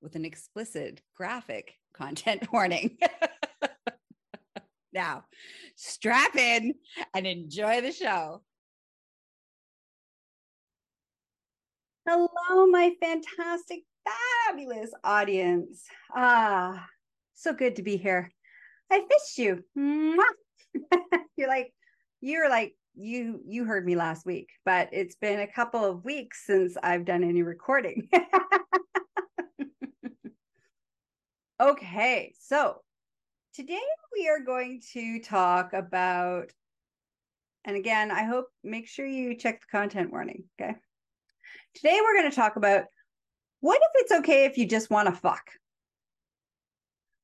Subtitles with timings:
[0.00, 2.98] with an explicit graphic content warning.
[4.92, 5.24] now,
[5.74, 6.74] strap in
[7.14, 8.42] and enjoy the show.
[12.06, 13.80] Hello, my fantastic,
[14.46, 15.84] fabulous audience.
[16.14, 16.86] Ah,
[17.34, 18.32] so good to be here.
[18.92, 19.64] I missed you.
[21.36, 21.72] you're like,
[22.20, 26.44] you're like, you you heard me last week, but it's been a couple of weeks
[26.46, 28.08] since I've done any recording.
[31.58, 32.82] Okay, so
[33.54, 33.80] today
[34.14, 36.52] we are going to talk about,
[37.64, 40.44] and again, I hope make sure you check the content warning.
[40.60, 40.74] Okay.
[41.74, 42.84] Today we're going to talk about
[43.60, 45.50] what if it's okay if you just want to fuck?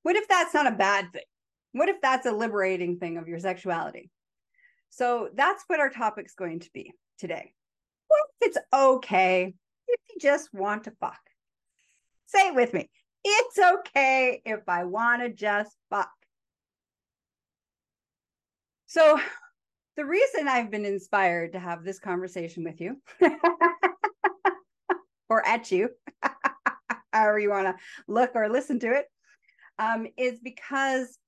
[0.03, 1.25] What if that's not a bad thing?
[1.72, 4.10] What if that's a liberating thing of your sexuality?
[4.88, 7.53] So that's what our topic's going to be today.
[8.08, 9.53] What if it's okay
[9.88, 11.20] if you just want to fuck?
[12.25, 12.88] Say it with me
[13.25, 16.11] it's okay if I want to just fuck.
[18.87, 19.19] So,
[19.97, 22.97] the reason I've been inspired to have this conversation with you
[25.28, 25.91] or at you,
[27.12, 27.77] however you want to
[28.09, 29.06] look or listen to it,
[29.78, 31.19] um, is because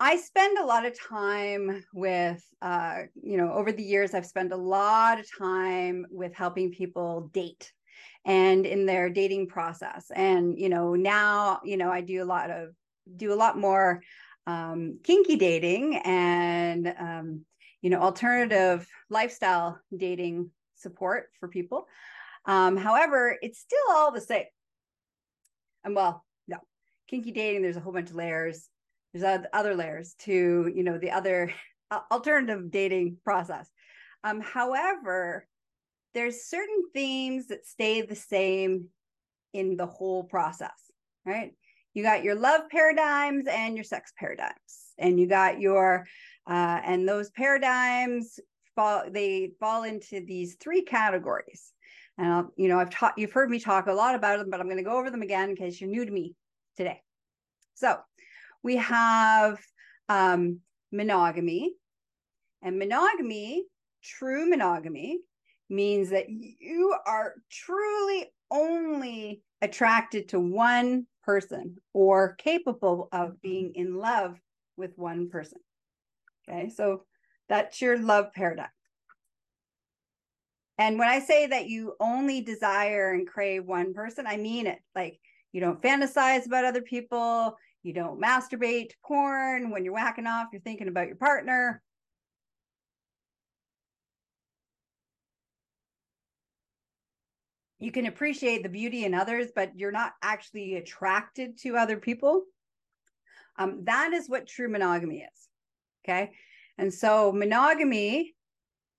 [0.00, 4.52] I spend a lot of time with, uh, you know, over the years, I've spent
[4.52, 7.72] a lot of time with helping people date
[8.24, 10.10] and in their dating process.
[10.14, 12.70] And, you know, now, you know, I do a lot of,
[13.16, 14.02] do a lot more
[14.46, 17.44] um, kinky dating and, um,
[17.82, 21.86] you know, alternative lifestyle dating support for people.
[22.46, 24.44] Um, however, it's still all the same.
[25.84, 26.58] And well, no,
[27.08, 28.68] kinky dating, there's a whole bunch of layers.
[29.12, 31.52] There's other layers to, you know, the other
[32.10, 33.70] alternative dating process.
[34.24, 35.46] Um, however,
[36.14, 38.86] there's certain themes that stay the same
[39.52, 40.70] in the whole process,
[41.24, 41.52] right?
[41.92, 46.06] You got your love paradigms and your sex paradigms, and you got your
[46.48, 48.38] uh, and those paradigms
[48.74, 51.72] fall they fall into these three categories.
[52.18, 54.60] And I'll, you know, I've taught you've heard me talk a lot about them, but
[54.60, 56.34] I'm going to go over them again in case you're new to me
[56.76, 57.00] today.
[57.74, 57.98] So
[58.62, 59.60] we have
[60.08, 60.60] um,
[60.92, 61.74] monogamy,
[62.62, 63.64] and monogamy,
[64.02, 65.18] true monogamy,
[65.70, 73.36] means that you are truly only attracted to one person or capable of mm-hmm.
[73.42, 74.38] being in love
[74.76, 75.58] with one person.
[76.48, 77.04] Okay, so
[77.48, 78.68] that's your love paradigm.
[80.76, 84.80] And when I say that you only desire and crave one person, I mean it.
[84.94, 85.20] Like
[85.52, 89.70] you don't fantasize about other people, you don't masturbate to porn.
[89.70, 91.80] When you're whacking off, you're thinking about your partner.
[97.84, 102.44] You can appreciate the beauty in others, but you're not actually attracted to other people.
[103.58, 105.48] Um, that is what true monogamy is.
[106.04, 106.32] Okay.
[106.78, 108.34] And so monogamy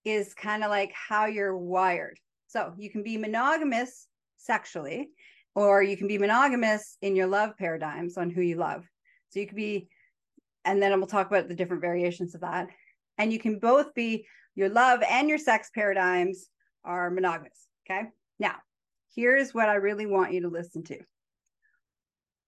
[0.05, 2.19] is kind of like how you're wired.
[2.47, 4.07] So you can be monogamous
[4.37, 5.09] sexually,
[5.55, 8.85] or you can be monogamous in your love paradigms on who you love.
[9.29, 9.89] So you could be,
[10.63, 12.69] and then we'll talk about the different variations of that.
[13.17, 16.49] And you can both be your love and your sex paradigms
[16.83, 17.67] are monogamous.
[17.89, 18.09] Okay.
[18.39, 18.55] Now,
[19.15, 20.99] here's what I really want you to listen to.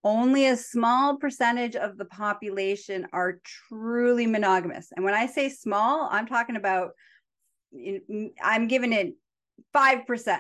[0.04, 4.90] Only a small percentage of the population are truly monogamous.
[4.96, 6.92] And when I say small, I'm talking about,
[8.42, 9.14] I'm giving it
[9.76, 10.40] 5%.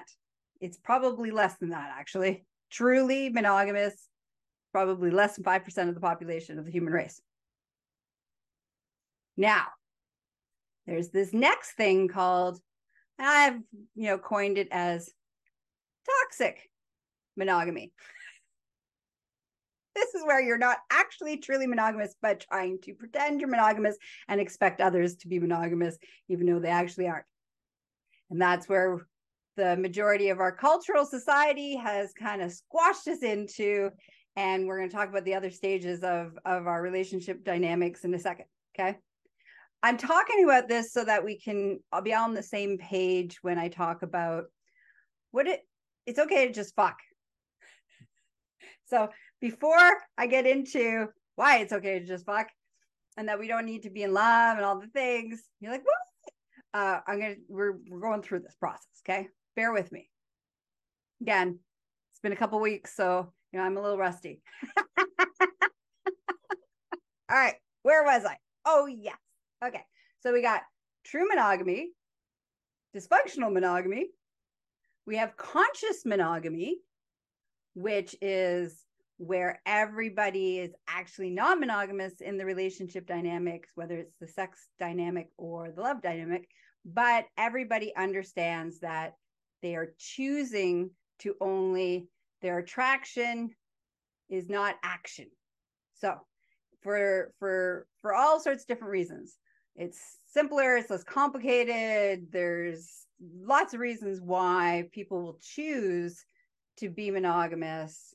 [0.62, 2.46] It's probably less than that, actually.
[2.72, 4.08] Truly monogamous,
[4.72, 7.22] probably less than 5% of the population of the human race.
[9.36, 9.66] Now,
[10.86, 12.60] there's this next thing called,
[13.20, 13.60] I've
[13.96, 15.10] you know coined it as
[16.24, 16.70] toxic
[17.36, 17.92] monogamy.
[19.96, 24.40] this is where you're not actually truly monogamous, but trying to pretend you're monogamous and
[24.40, 25.98] expect others to be monogamous,
[26.30, 27.26] even though they actually aren't.
[28.30, 29.08] And that's where
[29.56, 33.90] the majority of our cultural society has kind of squashed us into.
[34.36, 38.14] And we're going to talk about the other stages of, of our relationship dynamics in
[38.14, 38.46] a second.
[38.78, 38.98] Okay.
[39.82, 43.58] I'm talking about this so that we can I'll be on the same page when
[43.58, 44.46] I talk about
[45.32, 45.62] what it
[46.08, 46.98] it's okay to just fuck.
[48.90, 49.10] So
[49.42, 52.48] before I get into why it's okay to just fuck
[53.18, 55.84] and that we don't need to be in love and all the things, you're like,
[55.84, 56.34] what?
[56.74, 59.28] Uh, I'm gonna we're we're going through this process, okay?
[59.58, 60.10] Bear with me.
[61.22, 61.60] Again,
[62.12, 64.42] it's been a couple weeks, so you know I'm a little rusty.
[64.98, 65.06] all
[67.30, 68.38] right, where was I?
[68.66, 69.18] Oh yes.
[69.66, 69.84] Okay.
[70.22, 70.62] So we got
[71.04, 71.90] true monogamy,
[72.96, 74.08] dysfunctional monogamy.
[75.08, 76.80] We have conscious monogamy,
[77.76, 78.84] which is
[79.16, 85.30] where everybody is actually non monogamous in the relationship dynamics, whether it's the sex dynamic
[85.38, 86.50] or the love dynamic,
[86.86, 89.14] but everybody understands that
[89.62, 92.10] they are choosing to only
[92.42, 93.50] their attraction
[94.30, 95.28] is not action.
[95.96, 96.16] So
[96.82, 99.38] for for for all sorts of different reasons
[99.78, 102.28] it's simpler, it's less complicated.
[102.32, 103.06] There's
[103.42, 106.26] lots of reasons why people will choose
[106.78, 108.14] to be monogamous.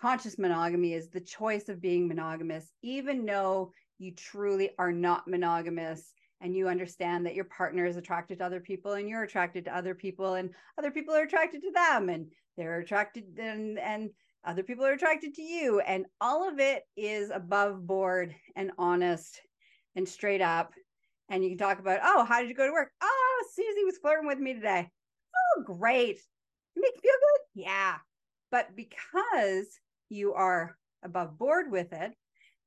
[0.00, 6.12] Conscious monogamy is the choice of being monogamous, even though you truly are not monogamous
[6.40, 9.76] and you understand that your partner is attracted to other people and you're attracted to
[9.76, 14.10] other people and other people are attracted to them and they're attracted and and
[14.44, 19.40] other people are attracted to you and all of it is above board and honest
[19.96, 20.72] and straight up
[21.28, 22.90] and you can talk about, oh, how did you go to work?
[23.02, 24.88] Oh, Susie was flirting with me today.
[25.56, 26.18] Oh, great.
[26.76, 27.62] make you feel good?
[27.62, 27.96] Yeah.
[28.50, 29.66] But because
[30.08, 32.12] you are above board with it,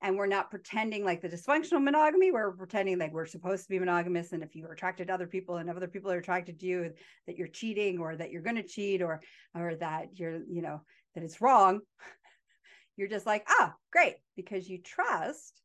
[0.04, 3.78] and we're not pretending like the dysfunctional monogamy, we're pretending like we're supposed to be
[3.78, 4.32] monogamous.
[4.32, 6.92] And if you're attracted to other people and other people are attracted to you,
[7.28, 9.22] that you're cheating or that you're going to cheat or,
[9.54, 10.82] or that you're, you know,
[11.14, 11.82] that it's wrong,
[12.98, 15.62] you're just like, ah, great, because you trust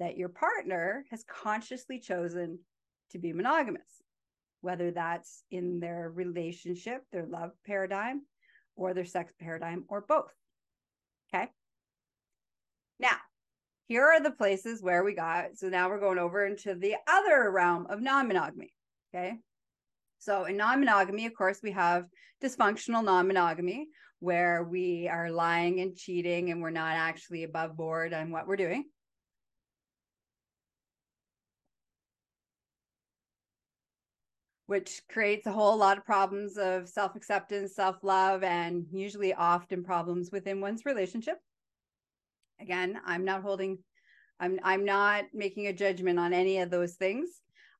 [0.00, 2.58] that your partner has consciously chosen
[3.10, 4.02] to be monogamous,
[4.60, 8.22] whether that's in their relationship, their love paradigm,
[8.76, 10.32] or their sex paradigm, or both.
[11.32, 11.48] Okay.
[12.98, 13.16] Now,
[13.86, 15.56] here are the places where we got.
[15.56, 18.72] So now we're going over into the other realm of non monogamy.
[19.14, 19.38] Okay.
[20.18, 22.06] So in non monogamy, of course, we have
[22.42, 23.88] dysfunctional non monogamy,
[24.20, 28.56] where we are lying and cheating and we're not actually above board on what we're
[28.56, 28.84] doing.
[34.66, 39.84] Which creates a whole lot of problems of self acceptance, self love, and usually often
[39.84, 41.38] problems within one's relationship.
[42.60, 43.78] Again, I'm not holding,
[44.40, 47.28] I'm I'm not making a judgment on any of those things.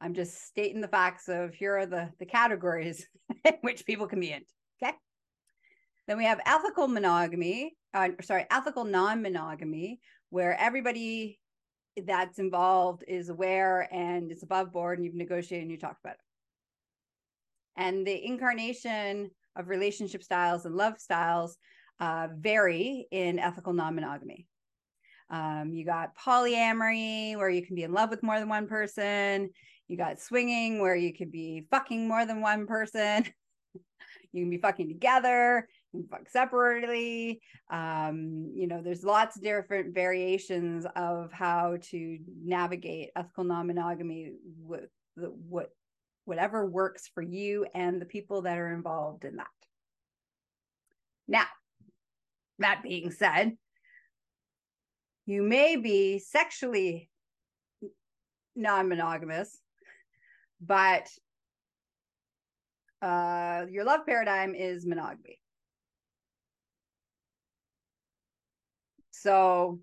[0.00, 3.06] I'm just stating the facts of here are the the categories
[3.62, 4.42] which people can be in.
[4.82, 4.94] Okay.
[6.06, 11.40] Then we have ethical monogamy, uh, sorry, ethical non-monogamy, where everybody
[12.06, 16.14] that's involved is aware and it's above board and you've negotiated and you talked about
[16.14, 16.20] it
[17.76, 21.56] and the incarnation of relationship styles and love styles
[22.00, 24.46] uh, vary in ethical non-monogamy.
[25.30, 29.50] Um, you got polyamory where you can be in love with more than one person.
[29.88, 33.26] You got swinging where you could be fucking more than one person.
[34.32, 37.40] You can be fucking together you can fuck separately.
[37.70, 44.90] Um, you know there's lots of different variations of how to navigate ethical non-monogamy with
[45.16, 45.70] the what
[46.24, 49.46] whatever works for you and the people that are involved in that.
[51.28, 51.46] Now,
[52.58, 53.56] that being said,
[55.26, 57.08] you may be sexually
[58.54, 59.58] non monogamous,
[60.60, 61.08] but
[63.02, 65.38] uh, your love paradigm is monogamy.
[69.10, 69.80] So,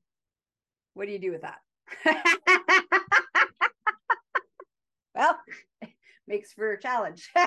[0.93, 1.59] what do you do with that?
[5.15, 5.37] well,
[6.31, 7.29] makes for a challenge.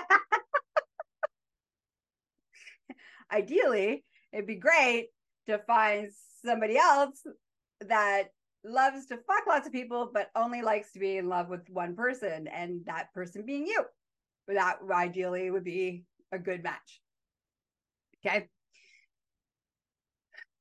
[3.32, 5.08] Ideally, it'd be great
[5.46, 6.10] to find
[6.44, 7.26] somebody else
[7.80, 8.28] that
[8.62, 11.96] loves to fuck lots of people, but only likes to be in love with one
[11.96, 13.84] person, and that person being you.
[14.48, 17.00] That ideally would be a good match.
[18.24, 18.48] Okay.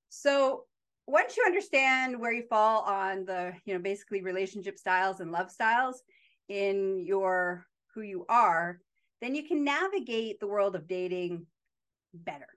[0.09, 0.63] So
[1.05, 5.51] once you understand where you fall on the, you know, basically relationship styles and love
[5.51, 6.01] styles
[6.47, 8.79] in your who you are,
[9.21, 11.45] then you can navigate the world of dating
[12.13, 12.47] better.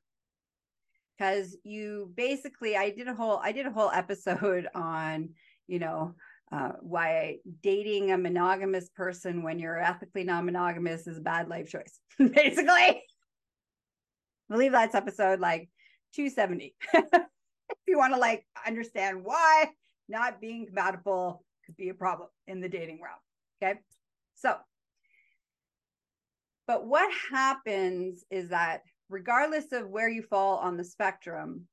[1.16, 5.30] because you basically I did a whole I did a whole episode on,
[5.66, 6.14] you know,
[6.52, 11.98] uh, why dating a monogamous person when you're ethically non-monogamous is a bad life choice.
[12.18, 13.02] basically.
[14.48, 15.68] Believe that's episode like
[16.14, 16.74] 270.
[16.94, 17.04] if
[17.88, 19.70] you want to like understand why
[20.08, 23.18] not being compatible could be a problem in the dating realm.
[23.60, 23.80] Okay.
[24.36, 24.54] So,
[26.66, 31.66] but what happens is that regardless of where you fall on the spectrum,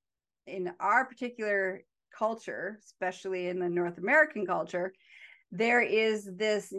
[0.46, 1.82] in our particular
[2.18, 4.94] culture, especially in the North American culture,
[5.52, 6.74] there is this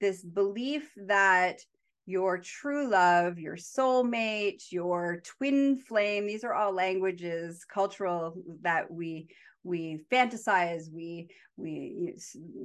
[0.00, 1.60] this belief that
[2.06, 9.28] your true love, your soulmate, your twin flame, these are all languages, cultural that we
[9.62, 12.14] we fantasize, we we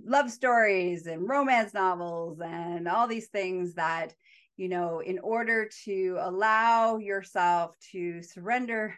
[0.05, 4.13] love stories and romance novels and all these things that
[4.57, 8.95] you know, in order to allow yourself to surrender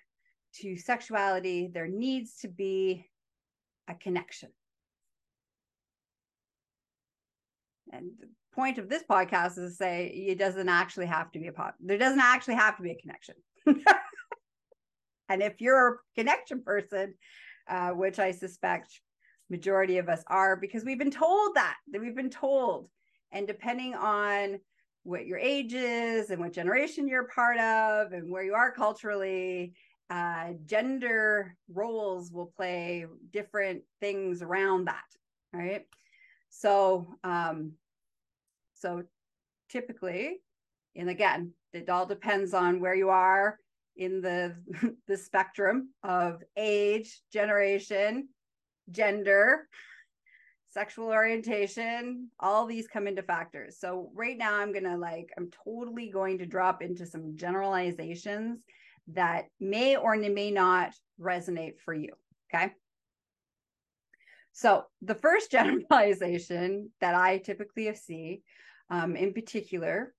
[0.61, 3.05] to sexuality, there needs to be
[3.87, 4.49] a connection.
[7.91, 11.47] And the point of this podcast is to say it doesn't actually have to be
[11.47, 11.75] a pot.
[11.79, 13.35] There doesn't actually have to be a connection.
[15.29, 17.13] and if you're a connection person,
[17.69, 18.99] uh, which I suspect
[19.49, 22.89] majority of us are, because we've been told that, that we've been told,
[23.31, 24.59] and depending on
[25.07, 29.73] what your age is and what generation you're part of and where you are culturally
[30.09, 35.03] uh, gender roles will play different things around that
[35.53, 35.85] right?
[36.49, 37.73] So um
[38.75, 39.03] so
[39.69, 40.41] typically
[40.95, 43.59] and again it all depends on where you are
[43.95, 44.55] in the
[45.07, 48.29] the spectrum of age generation
[48.91, 49.67] gender
[50.77, 53.79] sexual orientation, all these come into factors.
[53.79, 58.63] So right now I'm going to like I'm totally going to drop into some generalizations
[59.13, 62.13] that may or may not resonate for you,
[62.53, 62.73] okay?
[64.51, 68.43] So the first generalization that I typically see
[68.91, 70.13] um, in particular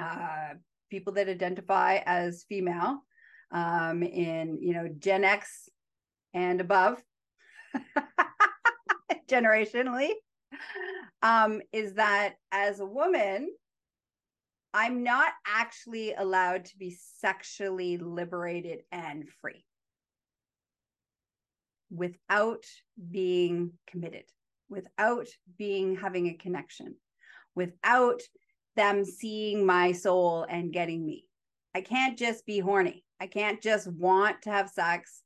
[0.00, 0.54] uh,
[0.88, 3.02] people that identify as female
[3.50, 5.68] um, in you know Gen X
[6.32, 7.02] and above
[9.28, 10.10] generationally
[11.22, 13.50] um, is that as a woman,
[14.72, 19.64] I'm not actually allowed to be sexually liberated and free
[21.90, 22.64] without
[23.10, 24.24] being committed,
[24.68, 26.96] without being having a connection,
[27.54, 28.20] without
[28.74, 31.24] them seeing my soul and getting me.
[31.74, 33.04] I can't just be horny.
[33.20, 35.23] I can't just want to have sex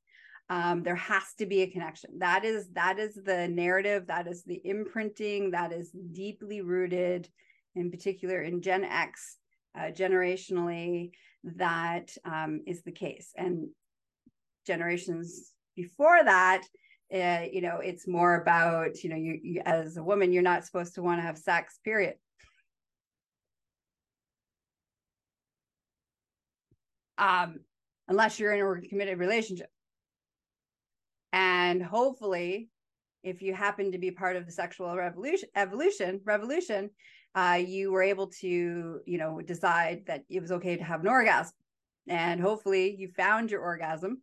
[0.51, 2.19] um, there has to be a connection.
[2.19, 7.29] That is that is the narrative that is the imprinting that is deeply rooted
[7.75, 9.37] in particular in gen x
[9.79, 11.11] uh, generationally
[11.45, 13.33] that um, is the case.
[13.37, 13.69] And
[14.67, 16.63] generations before that
[17.15, 20.65] uh, you know it's more about you know you, you as a woman you're not
[20.65, 22.15] supposed to want to have sex period.
[27.19, 27.61] Um
[28.09, 29.69] unless you're in a committed relationship
[31.33, 32.69] and hopefully,
[33.23, 36.91] if you happen to be part of the sexual revolution, evolution, revolution,
[37.35, 41.09] uh, you were able to, you know, decide that it was okay to have an
[41.09, 41.53] orgasm.
[42.09, 44.23] And hopefully, you found your orgasm,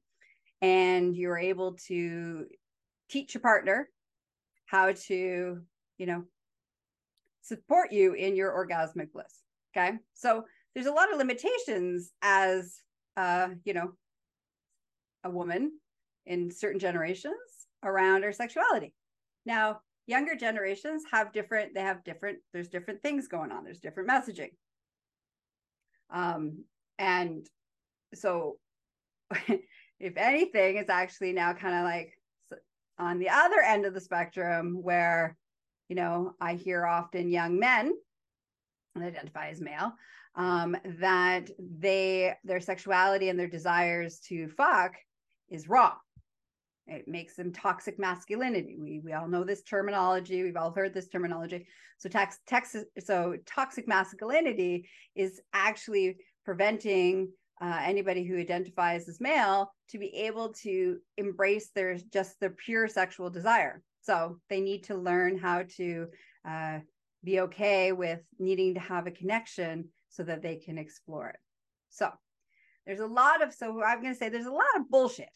[0.61, 2.45] and you were able to
[3.09, 3.89] teach your partner
[4.65, 5.61] how to,
[5.97, 6.23] you know,
[7.41, 9.43] support you in your orgasmic bliss.
[9.77, 12.81] Okay, so there's a lot of limitations as,
[13.17, 13.91] uh, you know,
[15.23, 15.71] a woman
[16.25, 17.35] in certain generations
[17.83, 18.93] around our sexuality.
[19.45, 24.09] Now, younger generations have different, they have different, there's different things going on, there's different
[24.09, 24.51] messaging.
[26.09, 26.63] Um,
[26.99, 27.47] and
[28.13, 28.57] so
[29.99, 32.13] if anything, it's actually now kind of like
[32.97, 35.37] on the other end of the spectrum where,
[35.89, 37.93] you know, I hear often young men
[38.97, 39.93] identify as male
[40.35, 44.93] um, that they their sexuality and their desires to fuck
[45.49, 45.95] is wrong
[46.87, 48.77] it makes them toxic masculinity.
[48.79, 50.43] We we all know this terminology.
[50.43, 51.67] We've all heard this terminology.
[51.97, 57.29] So tax, tax so toxic masculinity is actually preventing
[57.61, 62.87] uh, anybody who identifies as male to be able to embrace their just their pure
[62.87, 63.81] sexual desire.
[64.01, 66.07] So they need to learn how to
[66.47, 66.79] uh,
[67.23, 71.39] be okay with needing to have a connection so that they can explore it.
[71.89, 72.11] So
[72.85, 75.29] there's a lot of so I'm going to say there's a lot of bullshit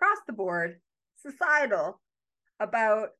[0.00, 0.76] across the board,
[1.16, 2.00] societal,
[2.58, 3.10] about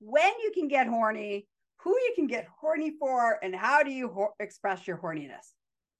[0.00, 1.46] when you can get horny,
[1.78, 5.52] who you can get horny for, and how do you ho- express your horniness.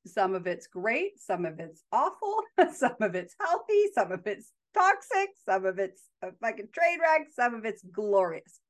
[0.07, 2.43] Some of it's great, some of it's awful,
[2.75, 7.29] some of it's healthy, some of it's toxic, some of it's a fucking train wreck,
[7.35, 8.61] some of it's glorious.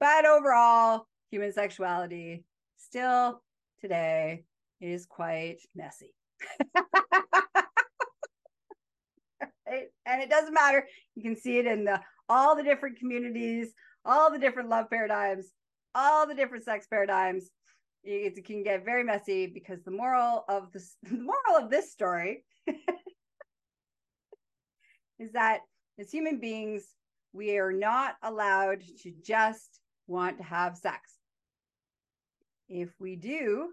[0.00, 2.44] But overall, human sexuality
[2.76, 3.42] still
[3.80, 4.44] today
[4.80, 6.14] is quite messy.
[10.08, 10.86] and it doesn't matter.
[11.14, 13.72] You can see it in the all the different communities,
[14.04, 15.46] all the different love paradigms,
[15.94, 17.50] all the different sex paradigms.
[18.04, 22.44] It can get very messy because the moral of this the moral of this story
[25.18, 25.60] is that
[25.98, 26.84] as human beings,
[27.32, 31.14] we are not allowed to just want to have sex.
[32.68, 33.70] If we do,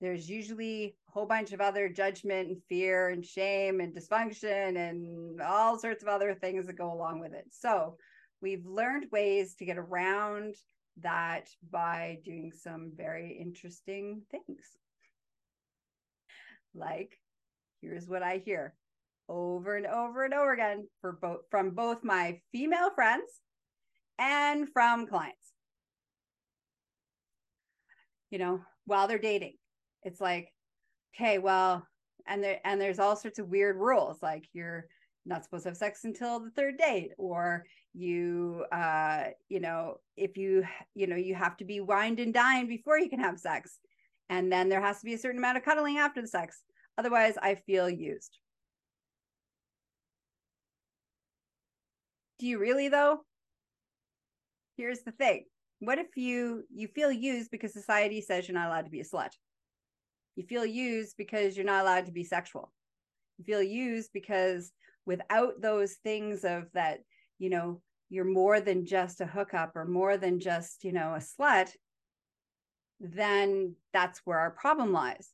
[0.00, 5.78] there's usually whole bunch of other judgment and fear and shame and dysfunction and all
[5.78, 7.46] sorts of other things that go along with it.
[7.50, 7.96] So
[8.40, 10.54] we've learned ways to get around
[11.02, 14.64] that by doing some very interesting things.
[16.74, 17.18] Like,
[17.80, 18.74] here's what I hear
[19.28, 23.40] over and over and over again for both from both my female friends
[24.18, 25.52] and from clients.
[28.30, 29.54] You know, while they're dating,
[30.04, 30.52] it's like,
[31.14, 31.86] okay, well,
[32.26, 34.86] and there and there's all sorts of weird rules, like you're
[35.26, 40.36] not supposed to have sex until the third date, or you uh, you know, if
[40.36, 40.64] you
[40.94, 43.78] you know, you have to be wined and dined before you can have sex.
[44.28, 46.62] And then there has to be a certain amount of cuddling after the sex.
[46.96, 48.38] Otherwise, I feel used.
[52.38, 53.20] Do you really though?
[54.76, 55.44] Here's the thing.
[55.80, 59.04] What if you you feel used because society says you're not allowed to be a
[59.04, 59.30] slut?
[60.40, 62.72] You feel used because you're not allowed to be sexual.
[63.36, 64.72] You feel used because
[65.04, 67.00] without those things of that,
[67.38, 71.18] you know, you're more than just a hookup or more than just, you know, a
[71.18, 71.68] slut,
[73.00, 75.28] then that's where our problem lies.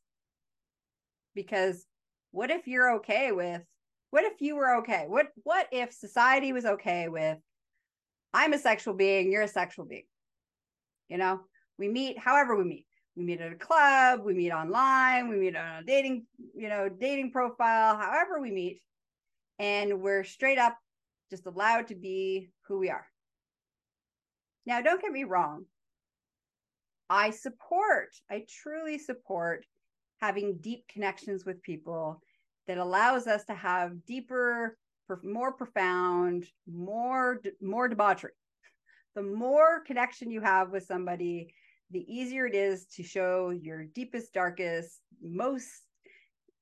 [1.37, 1.87] Because
[2.33, 3.63] what if you're okay with
[4.11, 5.05] what if you were okay?
[5.07, 7.39] What what if society was okay with
[8.35, 10.09] I'm a sexual being, you're a sexual being?
[11.09, 11.43] You know,
[11.79, 15.57] we meet however we meet we meet at a club, we meet online, we meet
[15.57, 18.81] on a dating, you know, dating profile, however we meet.
[19.59, 20.77] And we're straight up
[21.31, 23.07] just allowed to be who we are.
[24.67, 25.65] Now, don't get me wrong.
[27.09, 29.65] I support, I truly support
[30.21, 32.21] having deep connections with people
[32.67, 34.77] that allows us to have deeper,
[35.23, 38.33] more profound, more more debauchery.
[39.15, 41.55] The more connection you have with somebody,
[41.91, 45.69] the easier it is to show your deepest, darkest, most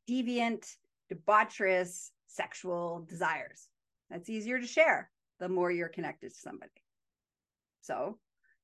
[0.09, 0.67] deviant,
[1.13, 3.69] debaucherous sexual desires.
[4.11, 5.11] That's easier to share
[5.41, 6.71] the more you're connected to somebody.
[7.81, 8.19] So,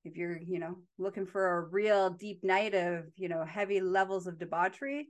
[0.05, 4.27] if you're, you know, looking for a real deep night of, you know, heavy levels
[4.27, 5.09] of debauchery,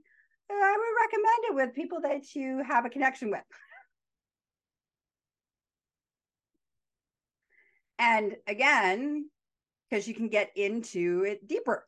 [0.49, 3.43] I would recommend it with people that you have a connection with.
[7.99, 9.29] And again,
[9.91, 11.85] because you can get into it deeper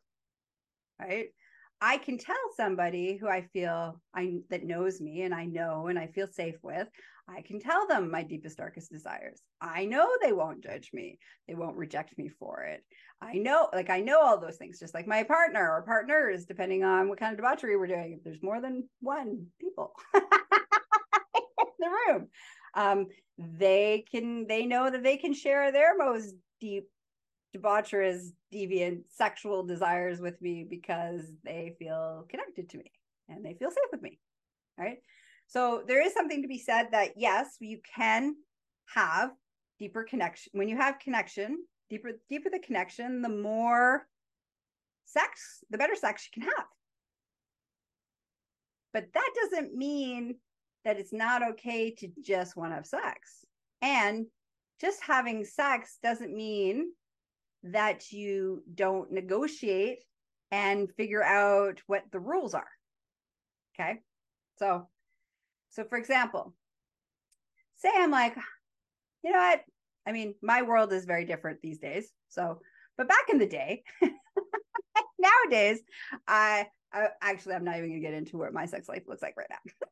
[1.00, 1.28] right?
[1.80, 5.98] I can tell somebody who i feel i that knows me and i know and
[5.98, 6.88] i feel safe with
[7.28, 9.40] i can tell them my deepest darkest desires.
[9.60, 11.18] I know they won't judge me.
[11.48, 12.84] They won't reject me for it.
[13.20, 16.84] I know like i know all those things just like my partner or partners depending
[16.84, 20.22] on what kind of debauchery we're doing if there's more than one people in
[21.80, 22.28] the room
[22.74, 23.06] um,
[23.38, 26.88] they can they know that they can share their most deep
[27.54, 32.90] debaucherous, deviant sexual desires with me because they feel connected to me
[33.28, 34.18] and they feel safe with me.
[34.78, 34.98] Right.
[35.46, 38.34] So there is something to be said that yes, you can
[38.92, 39.30] have
[39.78, 40.50] deeper connection.
[40.54, 44.06] When you have connection, deeper, deeper the connection, the more
[45.04, 46.66] sex, the better sex you can have.
[48.92, 50.36] But that doesn't mean
[50.84, 53.44] that it's not okay to just want to have sex.
[53.82, 54.26] And
[54.80, 56.92] just having sex doesn't mean
[57.64, 60.00] that you don't negotiate
[60.50, 62.68] and figure out what the rules are.
[63.74, 64.00] Okay.
[64.58, 64.88] So,
[65.70, 66.54] so for example,
[67.76, 68.36] say I'm like,
[69.22, 69.62] you know what?
[70.06, 72.10] I mean, my world is very different these days.
[72.28, 72.60] So,
[72.96, 73.82] but back in the day,
[75.18, 75.80] nowadays,
[76.28, 79.36] I, I actually, I'm not even gonna get into what my sex life looks like
[79.36, 79.88] right now.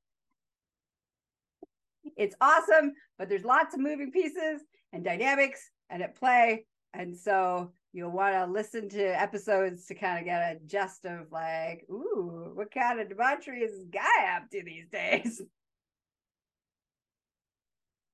[2.17, 4.61] it's awesome, but there's lots of moving pieces
[4.93, 10.19] and dynamics and at play and so you'll want to listen to episodes to kind
[10.19, 14.51] of get a gist of like, ooh, what kind of debauchery is this guy up
[14.51, 15.43] to these days?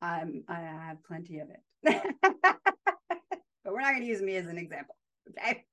[0.01, 1.61] I'm I have plenty of it.
[2.45, 4.95] but we're not going to use me as an example.
[5.31, 5.65] Okay.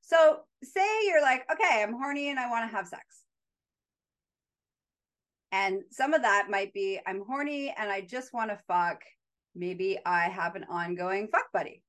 [0.00, 3.04] So, say you're like, okay, I'm horny and I want to have sex.
[5.52, 9.02] And some of that might be I'm horny and I just want to fuck.
[9.58, 11.82] Maybe I have an ongoing fuck buddy.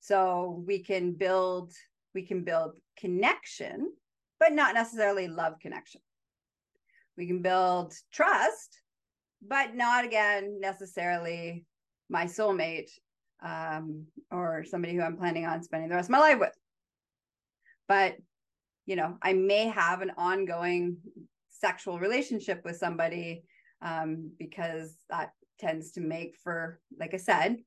[0.00, 1.72] So we can build
[2.14, 3.92] we can build connection,
[4.38, 6.00] but not necessarily love connection.
[7.16, 8.82] We can build trust,
[9.46, 11.64] but not again necessarily
[12.10, 12.90] my soulmate
[13.42, 16.56] um, or somebody who I'm planning on spending the rest of my life with.
[17.86, 18.16] But
[18.84, 20.98] you know, I may have an ongoing
[21.50, 23.44] sexual relationship with somebody
[23.82, 27.58] um, because that tends to make for, like I said,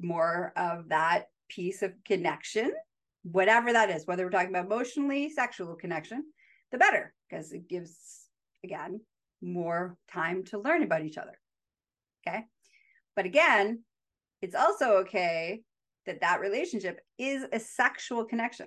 [0.00, 2.72] more of that piece of connection,
[3.22, 6.24] whatever that is, whether we're talking about emotionally, sexual connection,
[6.72, 8.26] the better, because it gives,
[8.64, 9.00] again,
[9.42, 11.38] more time to learn about each other.
[12.26, 12.44] Okay.
[13.16, 13.82] But again,
[14.42, 15.62] it's also okay
[16.06, 18.66] that that relationship is a sexual connection.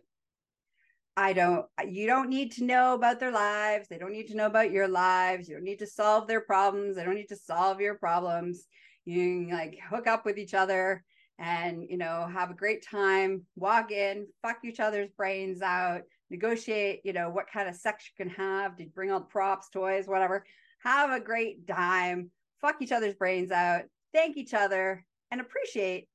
[1.16, 3.88] I don't, you don't need to know about their lives.
[3.88, 5.48] They don't need to know about your lives.
[5.48, 6.96] You don't need to solve their problems.
[6.96, 8.66] They don't need to solve your problems.
[9.06, 11.04] You can like hook up with each other
[11.38, 17.02] and, you know, have a great time, walk in, fuck each other's brains out, negotiate,
[17.04, 18.76] you know, what kind of sex you can have.
[18.78, 20.46] Did bring all the props, toys, whatever.
[20.80, 26.08] Have a great time, fuck each other's brains out, thank each other, and appreciate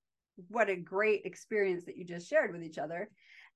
[0.49, 3.09] what a great experience that you just shared with each other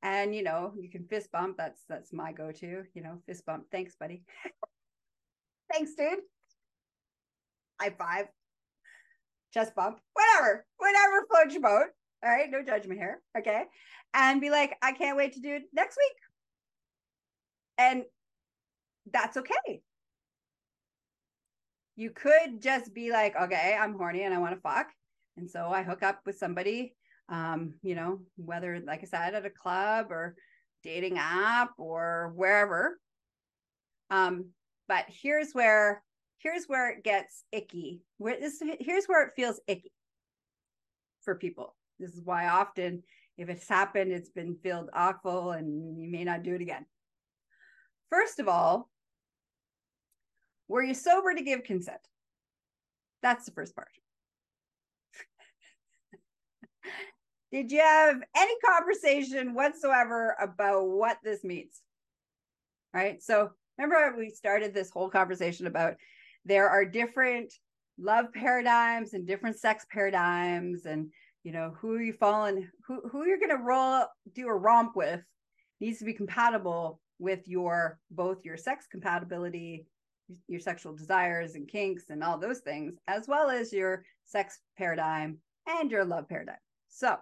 [0.02, 1.56] and you know you can fist bump.
[1.56, 3.64] That's that's my go-to you know fist bump.
[3.70, 4.22] Thanks buddy.
[5.72, 6.20] Thanks dude.
[7.80, 8.26] High five.
[9.54, 9.98] Chest bump.
[10.14, 10.66] Whatever.
[10.78, 11.86] Whatever floats your boat.
[12.24, 12.50] All right.
[12.50, 13.20] No judgment here.
[13.36, 13.64] Okay.
[14.14, 16.16] And be like i can't wait to do it next week.
[17.78, 18.04] And
[19.10, 19.82] that's okay.
[21.96, 24.88] You could just be like okay i'm horny and i want to fuck.
[25.36, 26.94] And so i hook up with somebody
[27.28, 30.34] um, you know, whether, like I said, at a club or
[30.82, 32.98] dating app or wherever.
[34.10, 34.46] Um,
[34.88, 36.02] but here's where
[36.38, 38.02] here's where it gets icky.
[38.18, 39.92] Where this here's where it feels icky
[41.22, 41.74] for people.
[41.98, 43.02] This is why often
[43.38, 46.84] if it's happened, it's been felt awful and you may not do it again.
[48.10, 48.90] First of all,
[50.68, 52.00] were you sober to give consent?
[53.22, 53.88] That's the first part.
[57.52, 61.82] Did you have any conversation whatsoever about what this means?
[62.94, 63.22] Right.
[63.22, 65.94] So remember, we started this whole conversation about
[66.44, 67.52] there are different
[67.98, 71.10] love paradigms and different sex paradigms, and
[71.44, 75.20] you know who you falling, who who you're going to roll, do a romp with,
[75.80, 79.86] needs to be compatible with your both your sex compatibility
[80.48, 85.38] your sexual desires and kinks and all those things, as well as your sex paradigm
[85.66, 86.56] and your love paradigm.
[86.88, 87.16] So,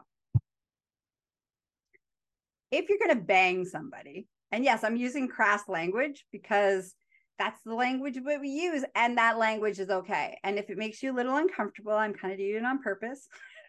[2.71, 6.95] if you're going to bang somebody, and yes, I'm using crass language because
[7.39, 10.39] that's the language that we use, and that language is okay.
[10.45, 13.27] And if it makes you a little uncomfortable, I'm kind of doing it on purpose.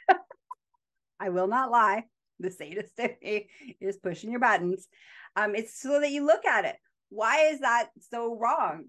[1.20, 2.06] I will not lie.
[2.40, 4.88] The sadist in me is pushing your buttons.
[5.36, 6.76] Um, it's so that you look at it.
[7.10, 8.86] Why is that so wrong?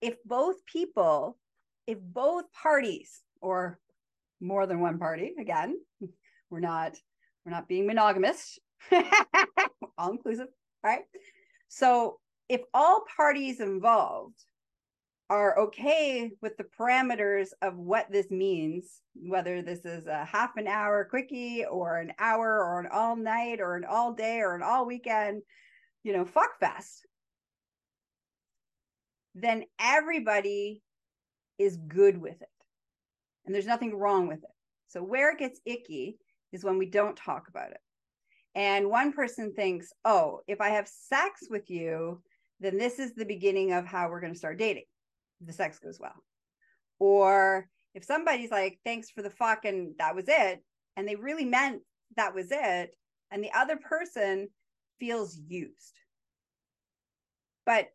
[0.00, 1.36] If both people,
[1.86, 3.78] if both parties, or
[4.40, 5.76] more than one party, again,
[6.50, 6.96] we're not
[7.44, 8.58] we're not being monogamous
[9.98, 10.48] all inclusive.
[10.84, 11.04] All right.
[11.68, 12.18] So
[12.48, 14.44] if all parties involved
[15.30, 20.68] are okay with the parameters of what this means, whether this is a half an
[20.68, 24.62] hour quickie or an hour or an all night or an all day or an
[24.62, 25.42] all weekend,
[26.02, 27.06] you know, fuck fest,
[29.34, 30.82] then everybody
[31.58, 32.48] is good with it.
[33.46, 34.54] And there's nothing wrong with it.
[34.88, 36.18] So where it gets icky
[36.52, 37.80] is when we don't talk about it.
[38.54, 42.20] And one person thinks, oh, if I have sex with you,
[42.60, 44.84] then this is the beginning of how we're going to start dating.
[45.40, 46.22] The sex goes well.
[46.98, 50.62] Or if somebody's like, thanks for the fuck, and that was it,
[50.96, 51.82] and they really meant
[52.16, 52.94] that was it,
[53.30, 54.48] and the other person
[55.00, 55.98] feels used.
[57.64, 57.88] But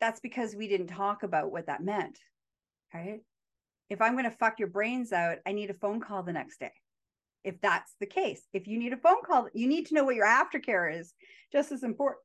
[0.00, 2.18] that's because we didn't talk about what that meant.
[2.94, 3.20] Right.
[3.90, 6.60] If I'm going to fuck your brains out, I need a phone call the next
[6.60, 6.72] day
[7.44, 8.42] if that's the case.
[8.52, 11.14] If you need a phone call, you need to know what your aftercare is
[11.52, 12.20] just as important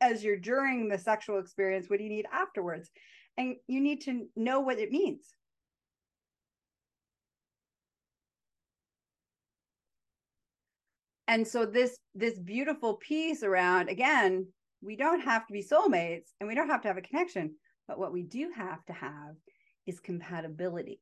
[0.00, 1.88] as you're during the sexual experience.
[1.88, 2.90] What do you need afterwards?
[3.38, 5.26] And you need to know what it means.
[11.28, 14.48] And so this this beautiful piece around again,
[14.82, 17.54] we don't have to be soulmates and we don't have to have a connection,
[17.88, 19.36] but what we do have to have
[19.86, 21.00] is compatibility.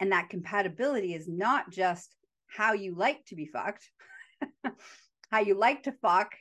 [0.00, 2.14] And that compatibility is not just
[2.46, 3.88] how you like to be fucked,
[5.30, 6.34] how you like to fuck,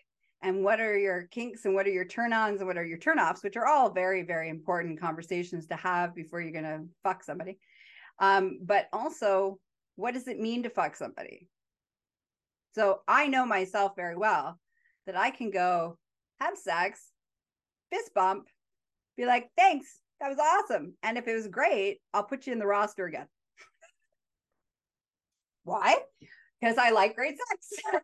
[0.43, 2.97] and what are your kinks and what are your turn ons and what are your
[2.97, 6.83] turn offs, which are all very, very important conversations to have before you're going to
[7.01, 7.57] fuck somebody.
[8.19, 9.59] Um, but also,
[9.95, 11.47] what does it mean to fuck somebody?
[12.75, 14.59] So I know myself very well
[15.05, 15.97] that I can go
[16.41, 16.99] have sex,
[17.91, 18.47] fist bump,
[19.15, 20.95] be like, thanks, that was awesome.
[21.03, 23.27] And if it was great, I'll put you in the roster again.
[25.63, 25.97] Why?
[26.59, 28.01] Because I like great sex.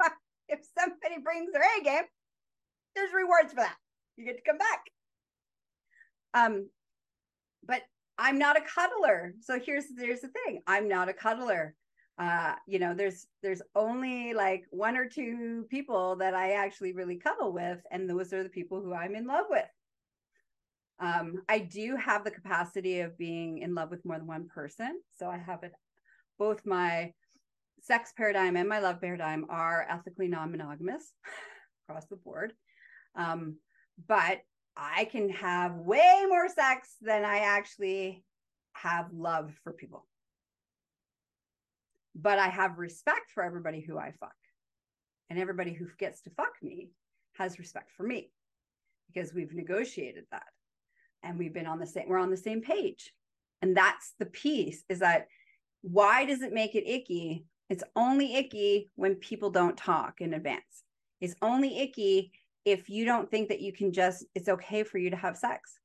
[0.48, 2.04] if somebody brings their A game,
[2.94, 3.76] there's rewards for that.
[4.16, 4.80] You get to come back.
[6.34, 6.68] Um,
[7.66, 7.82] but
[8.18, 9.34] I'm not a cuddler.
[9.40, 10.62] So here's here's the thing.
[10.66, 11.74] I'm not a cuddler.
[12.18, 17.16] Uh, you know, there's there's only like one or two people that I actually really
[17.16, 19.64] cuddle with, and those are the people who I'm in love with.
[21.00, 25.00] Um, I do have the capacity of being in love with more than one person.
[25.18, 25.72] So I have it
[26.42, 27.12] both my
[27.80, 31.12] sex paradigm and my love paradigm are ethically non-monogamous
[31.88, 32.52] across the board.
[33.14, 33.58] Um,
[34.08, 34.40] but
[34.76, 38.24] I can have way more sex than I actually
[38.72, 40.08] have love for people.
[42.16, 44.34] But I have respect for everybody who I fuck.
[45.30, 46.90] And everybody who gets to fuck me
[47.34, 48.32] has respect for me
[49.06, 50.50] because we've negotiated that
[51.22, 53.12] and we've been on the same we're on the same page.
[53.62, 55.28] And that's the piece is that
[55.82, 57.44] why does it make it icky?
[57.68, 60.84] It's only icky when people don't talk in advance.
[61.20, 62.32] It's only icky
[62.64, 65.78] if you don't think that you can just it's okay for you to have sex.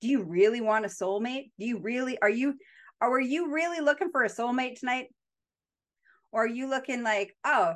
[0.00, 1.50] Do you really want a soulmate?
[1.58, 2.54] Do you really are you
[3.00, 5.08] are you really looking for a soulmate tonight?
[6.32, 7.74] Or are you looking like oh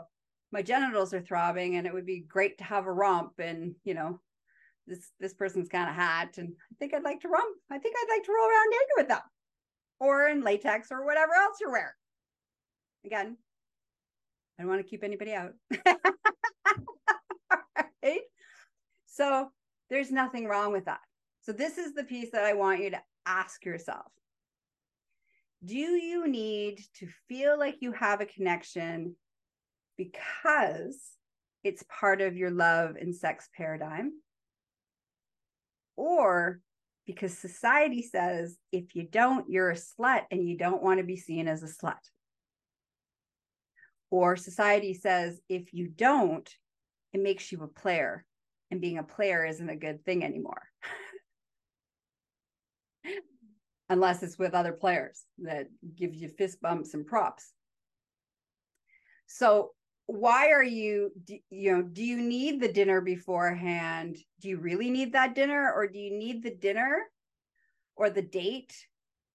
[0.52, 3.94] my genitals are throbbing and it would be great to have a romp and you
[3.94, 4.20] know
[4.86, 7.56] this this person's kind of hot and i think i'd like to romp.
[7.70, 9.20] I think i'd like to roll around naked with them
[10.00, 11.92] or in latex or whatever else you're wearing
[13.04, 13.36] again
[14.58, 15.52] i don't want to keep anybody out
[18.02, 18.20] right?
[19.06, 19.48] So
[19.88, 21.00] there's nothing wrong with that.
[21.42, 24.06] So this is the piece that I want you to ask yourself.
[25.64, 29.16] Do you need to feel like you have a connection
[29.98, 30.98] because
[31.62, 34.12] it's part of your love and sex paradigm?
[35.96, 36.60] Or
[37.10, 41.16] because society says if you don't, you're a slut and you don't want to be
[41.16, 41.98] seen as a slut.
[44.10, 46.48] Or society says if you don't,
[47.12, 48.24] it makes you a player
[48.70, 50.62] and being a player isn't a good thing anymore
[53.88, 57.50] unless it's with other players that give you fist bumps and props
[59.26, 59.70] so
[60.10, 61.12] why are you
[61.50, 64.16] you know do you need the dinner beforehand?
[64.40, 67.04] Do you really need that dinner or do you need the dinner
[67.94, 68.74] or the date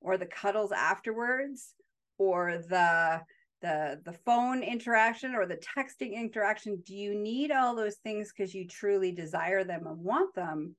[0.01, 1.73] or the cuddles afterwards
[2.17, 3.21] or the
[3.61, 6.83] the the phone interaction or the texting interaction?
[6.85, 10.75] Do you need all those things because you truly desire them and want them?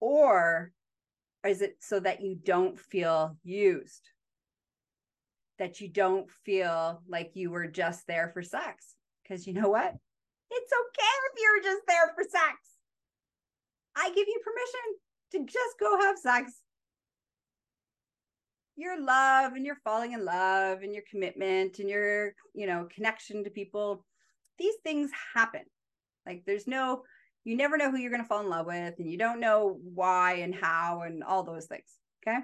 [0.00, 0.72] Or
[1.46, 4.10] is it so that you don't feel used
[5.58, 8.94] that you don't feel like you were just there for sex.
[9.22, 9.94] Because you know what?
[10.50, 12.56] It's okay if you're just there for sex.
[13.96, 16.52] I give you permission to just go have sex.
[18.76, 23.42] Your love and your falling in love and your commitment and your you know connection
[23.44, 24.04] to people
[24.58, 25.62] these things happen.
[26.24, 27.02] Like there's no
[27.44, 29.78] you never know who you're going to fall in love with and you don't know
[29.82, 32.38] why and how and all those things okay?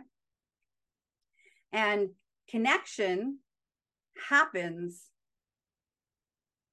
[1.73, 2.11] And
[2.49, 3.39] connection
[4.29, 5.11] happens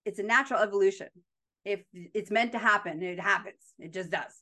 [0.06, 1.08] it's a natural evolution.
[1.64, 3.74] If it's meant to happen it happens.
[3.78, 4.42] It just does.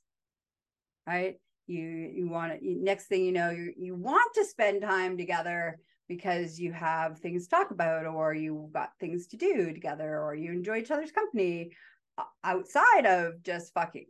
[1.06, 1.36] Right?
[1.68, 5.80] You you want to next thing you know you you want to spend time together
[6.08, 10.34] because you have things to talk about or you got things to do together or
[10.34, 11.72] you enjoy each other's company
[12.18, 14.08] uh, outside of just fucking.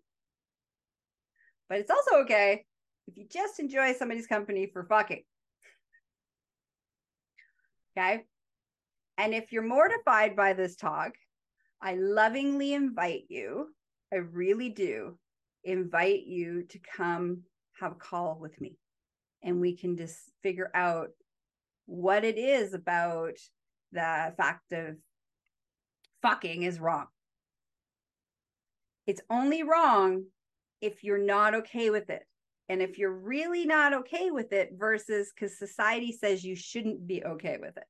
[1.68, 2.66] But it's also okay
[3.08, 5.24] if you just enjoy somebody's company for fucking
[8.00, 8.24] okay
[9.18, 11.14] and if you're mortified by this talk
[11.82, 13.68] i lovingly invite you
[14.14, 15.18] i really do
[15.64, 17.42] invite you to come
[17.80, 18.78] have a call with me
[19.44, 21.10] and we can just figure out
[21.86, 23.34] what it is about
[23.92, 24.96] the fact of
[26.22, 27.08] fucking is wrong.
[29.08, 30.26] It's only wrong
[30.82, 32.24] if you're not okay with it.
[32.70, 37.24] And if you're really not okay with it versus because society says you shouldn't be
[37.26, 37.84] okay with it.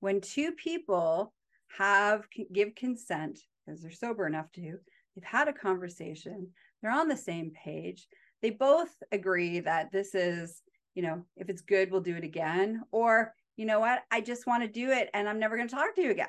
[0.00, 1.34] When two people
[1.76, 4.78] have give consent because they're sober enough to,
[5.14, 6.48] they've had a conversation,
[6.80, 8.06] they're on the same page.
[8.40, 10.62] They both agree that this is,
[10.94, 12.82] you know, if it's good, we'll do it again.
[12.92, 14.04] Or you know what?
[14.10, 16.28] I just want to do it and I'm never going to talk to you again.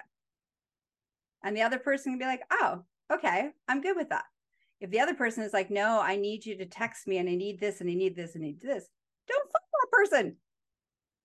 [1.43, 4.25] And the other person can be like, oh, okay, I'm good with that.
[4.79, 7.35] If the other person is like, no, I need you to text me and I
[7.35, 8.87] need this and I need this and I need this,
[9.27, 10.35] don't fuck that person.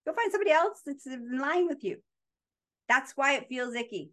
[0.07, 1.99] Go find somebody else that's in line with you.
[2.89, 4.11] That's why it feels icky.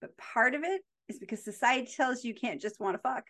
[0.00, 3.24] But part of it is because society tells you you can't just want to fuck.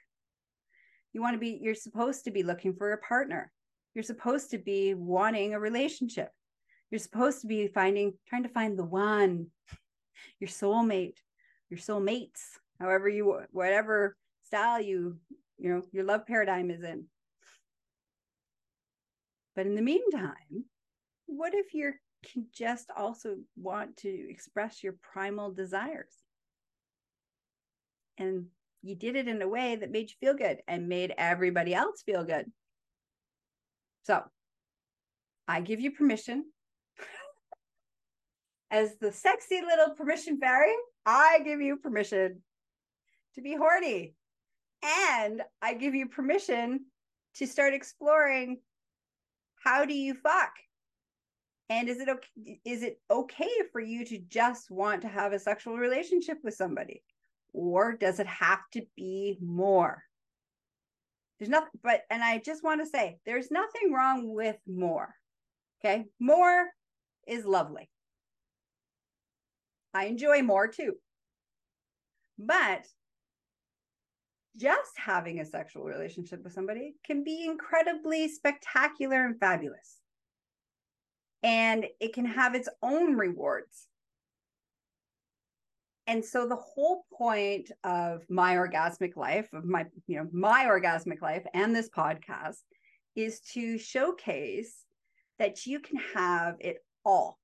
[1.12, 3.50] You want to be, you're supposed to be looking for a partner.
[3.94, 6.30] You're supposed to be wanting a relationship.
[6.90, 9.46] You're supposed to be finding, trying to find the one,
[10.38, 11.16] your soulmate,
[11.68, 12.40] your soulmates,
[12.80, 14.16] however you, whatever
[14.50, 15.16] style you,
[15.58, 17.04] you know, your love paradigm is in.
[19.54, 20.64] But in the meantime,
[21.26, 21.92] what if you
[22.32, 26.16] can just also want to express your primal desires?
[28.18, 28.46] And
[28.82, 32.02] you did it in a way that made you feel good and made everybody else
[32.02, 32.46] feel good.
[34.02, 34.24] So
[35.46, 36.44] I give you permission.
[38.72, 40.74] As the sexy little permission fairy,
[41.06, 42.42] I give you permission
[43.36, 44.14] to be horny.
[44.82, 46.86] And I give you permission
[47.36, 48.58] to start exploring
[49.62, 50.52] how do you fuck?
[51.68, 55.38] And is it okay is it okay for you to just want to have a
[55.38, 57.02] sexual relationship with somebody?
[57.52, 60.02] Or does it have to be more?
[61.38, 65.14] There's nothing, but, and I just want to say there's nothing wrong with more.
[65.82, 66.04] Okay.
[66.18, 66.68] More
[67.26, 67.88] is lovely.
[69.94, 70.94] I enjoy more too.
[72.38, 72.86] But
[74.60, 80.00] just having a sexual relationship with somebody can be incredibly spectacular and fabulous.
[81.42, 83.86] And it can have its own rewards.
[86.06, 91.22] And so the whole point of my orgasmic life, of my, you know, my orgasmic
[91.22, 92.58] life and this podcast
[93.14, 94.84] is to showcase
[95.38, 97.38] that you can have it all.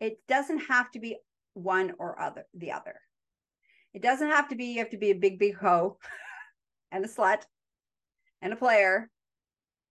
[0.00, 1.16] It doesn't have to be
[1.54, 3.00] one or other the other.
[3.96, 5.96] It doesn't have to be you have to be a big big hoe
[6.92, 7.44] and a slut
[8.42, 9.08] and a player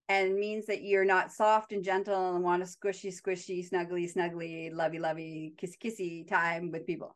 [0.07, 4.71] and means that you're not soft and gentle and want a squishy squishy snuggly snuggly
[4.71, 7.15] lovey lovey kissy kissy time with people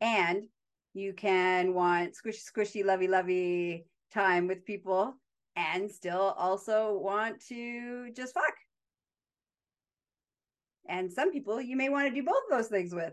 [0.00, 0.42] and
[0.92, 5.14] you can want squishy, squishy, lovey, lovey time with people
[5.54, 8.54] and still also want to just fuck.
[10.88, 13.12] And some people you may want to do both of those things with.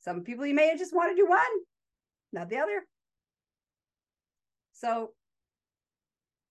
[0.00, 1.40] Some people you may just want to do one,
[2.32, 2.84] not the other.
[4.72, 5.10] So,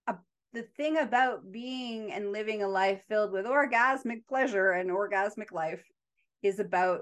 [0.08, 0.14] uh,
[0.54, 5.84] the thing about being and living a life filled with orgasmic pleasure and orgasmic life
[6.44, 7.02] is about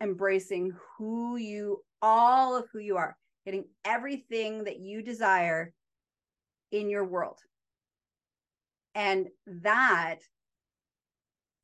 [0.00, 5.72] embracing who you all of who you are, getting everything that you desire
[6.70, 7.38] in your world.
[8.94, 10.18] And that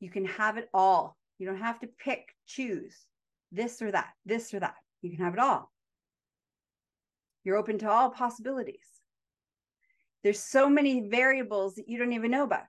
[0.01, 1.17] you can have it all.
[1.39, 3.07] You don't have to pick, choose
[3.53, 4.75] this or that, this or that.
[5.03, 5.71] You can have it all.
[7.45, 8.87] You're open to all possibilities.
[10.23, 12.65] There's so many variables that you don't even know about.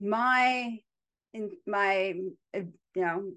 [0.00, 0.78] My
[1.32, 2.14] in my
[2.54, 2.60] uh,
[2.94, 3.32] you know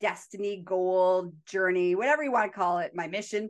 [0.00, 3.48] destiny, goal, journey, whatever you want to call it, my mission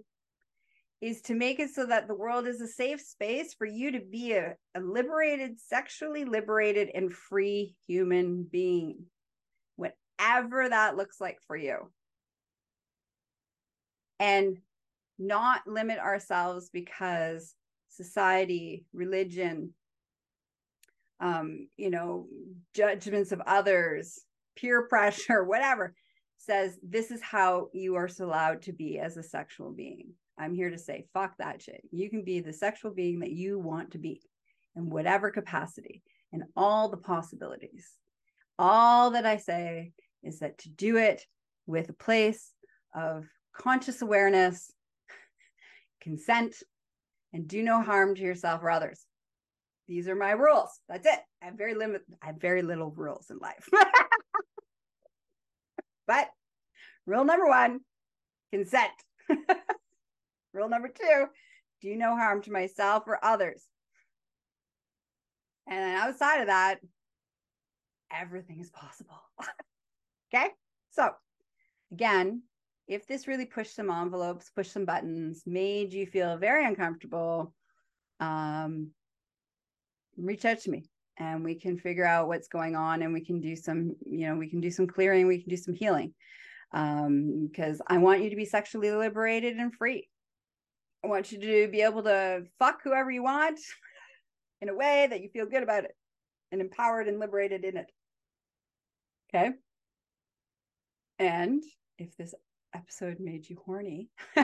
[1.01, 4.01] is to make it so that the world is a safe space for you to
[4.01, 8.99] be a, a liberated, sexually liberated, and free human being,
[10.23, 11.91] whatever that looks like for you.
[14.21, 14.59] And
[15.19, 17.55] not limit ourselves because
[17.89, 19.75] society, religion,
[21.21, 22.27] um, you know,
[22.75, 24.21] judgments of others,
[24.57, 25.95] peer pressure, whatever
[26.39, 30.13] says this is how you are allowed to be as a sexual being.
[30.39, 31.83] I'm here to say, fuck that shit.
[31.93, 34.21] You can be the sexual being that you want to be
[34.75, 37.93] in whatever capacity and all the possibilities.
[38.59, 41.27] All that I say is that to do it
[41.67, 42.53] with a place
[42.95, 44.73] of conscious awareness,
[46.03, 46.57] consent,
[47.33, 49.05] and do no harm to yourself or others.
[49.89, 50.71] These are my rules.
[50.89, 51.21] That's it.
[51.43, 53.69] I have very limit I have very little rules in life.
[56.07, 56.29] But
[57.07, 57.81] rule number one,
[58.53, 58.93] consent.
[60.53, 61.27] rule number two,
[61.81, 63.65] do no harm to myself or others.
[65.69, 66.81] And then outside of that,
[68.11, 69.21] everything is possible.
[70.33, 70.49] Okay.
[70.91, 71.11] So,
[71.93, 72.43] again,
[72.89, 77.55] if this really pushed some envelopes, pushed some buttons, made you feel very uncomfortable,
[78.21, 78.91] um,
[80.17, 80.85] reach out to me
[81.19, 84.37] and we can figure out what's going on and we can do some you know
[84.37, 86.13] we can do some clearing we can do some healing
[86.73, 90.09] um because i want you to be sexually liberated and free
[91.05, 93.59] i want you to be able to fuck whoever you want
[94.61, 95.95] in a way that you feel good about it
[96.51, 97.91] and empowered and liberated in it
[99.35, 99.51] Okay.
[101.19, 101.63] And
[101.99, 102.35] if this
[102.75, 104.09] episode made you horny,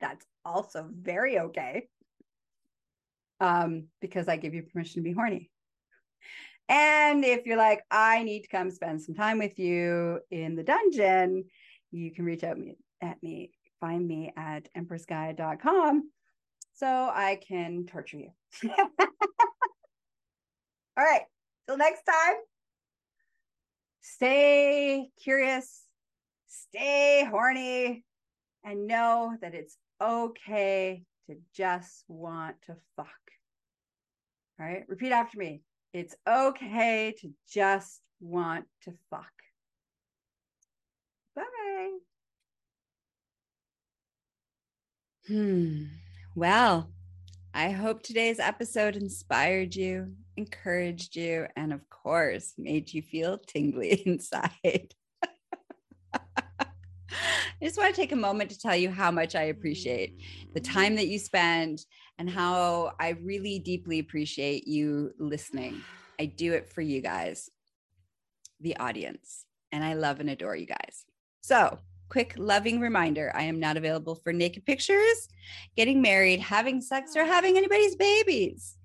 [0.00, 1.88] that's also very okay.
[3.40, 5.50] Um, because I give you permission to be horny.
[6.68, 10.64] And if you're like, I need to come spend some time with you in the
[10.64, 11.44] dungeon,
[11.92, 16.10] you can reach out me, at me, find me at empressgaia.com
[16.74, 18.30] so I can torture you.
[20.96, 21.22] All right.
[21.66, 22.36] Till next time,
[24.06, 25.82] stay curious,
[26.46, 28.04] stay horny,
[28.64, 33.08] and know that it's okay to just want to fuck.
[34.58, 34.84] All right.
[34.88, 35.62] Repeat after me.
[35.92, 39.32] It's okay to just want to fuck.
[41.34, 41.98] Bye.
[45.26, 45.84] Hmm.
[46.34, 46.90] Well,
[47.52, 54.02] I hope today's episode inspired you, encouraged you, and of course, made you feel tingly
[54.06, 54.94] inside.
[57.60, 60.20] I just want to take a moment to tell you how much I appreciate
[60.52, 60.72] the mm-hmm.
[60.72, 61.84] time that you spend
[62.18, 65.82] and how I really deeply appreciate you listening.
[66.20, 67.50] I do it for you guys,
[68.60, 71.04] the audience, and I love and adore you guys.
[71.42, 71.78] So,
[72.08, 75.28] quick loving reminder I am not available for naked pictures,
[75.76, 78.76] getting married, having sex, or having anybody's babies.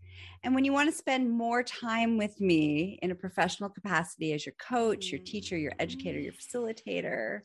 [0.44, 4.46] And when you want to spend more time with me in a professional capacity as
[4.46, 7.42] your coach, your teacher, your educator, your facilitator,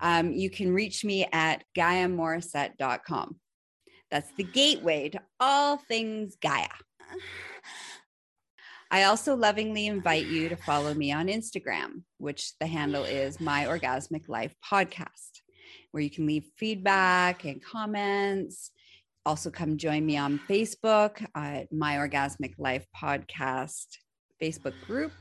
[0.00, 3.36] um, you can reach me at GaiaMorrissette.com.
[4.10, 6.68] That's the gateway to all things Gaia.
[8.90, 13.64] I also lovingly invite you to follow me on Instagram, which the handle is My
[13.64, 15.40] Orgasmic Life Podcast,
[15.92, 18.70] where you can leave feedback and comments.
[19.24, 23.86] Also, come join me on Facebook at My Orgasmic Life Podcast
[24.42, 25.12] Facebook group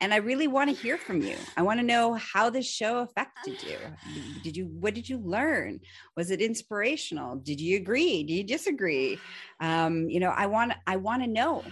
[0.00, 1.36] and I really want to hear from you.
[1.56, 3.76] I want to know how this show affected you.
[4.42, 5.80] Did you what did you learn?
[6.16, 7.36] Was it inspirational?
[7.36, 8.24] Did you agree?
[8.24, 9.18] Do you disagree?
[9.60, 11.64] Um, you know, I want I want to know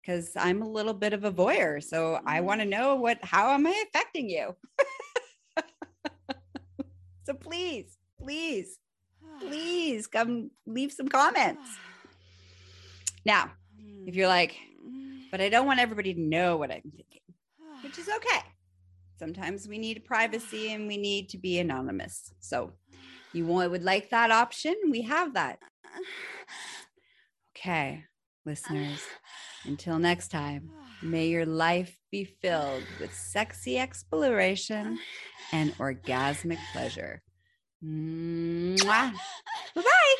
[0.00, 1.82] because I'm a little bit of a voyeur.
[1.82, 4.56] So I want to know what how am I affecting you?
[7.24, 8.78] so please, please,
[9.40, 11.70] please come leave some comments.
[13.24, 13.52] Now,
[14.06, 14.56] if you're like,
[15.30, 17.20] but I don't want everybody to know what I'm thinking,
[17.82, 18.40] which is okay.
[19.18, 22.32] Sometimes we need privacy and we need to be anonymous.
[22.40, 22.72] So
[23.32, 24.74] you would like that option?
[24.90, 25.58] We have that.
[27.56, 28.04] Okay,
[28.46, 29.02] listeners,
[29.64, 30.70] until next time,
[31.02, 34.98] may your life be filled with sexy exploration
[35.52, 37.22] and orgasmic pleasure.
[37.84, 38.76] Mm-hmm.
[39.74, 40.14] Bye bye.